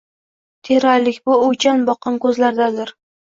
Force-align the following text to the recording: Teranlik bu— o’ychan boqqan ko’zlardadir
Teranlik 0.69 1.19
bu— 1.29 1.35
o’ychan 1.49 1.85
boqqan 1.91 2.19
ko’zlardadir 2.27 2.95